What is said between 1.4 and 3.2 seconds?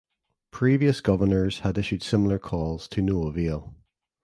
had issued similar calls to